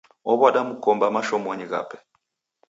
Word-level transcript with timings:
Ow'ada 0.31 0.61
mkomba 0.69 1.05
mashomonyi 1.15 1.65
ghape. 1.71 1.97